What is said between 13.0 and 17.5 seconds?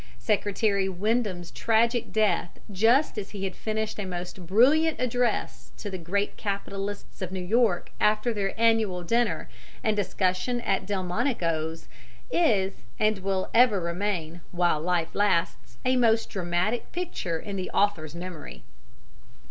will ever remain, while life lasts, a most dramatic picture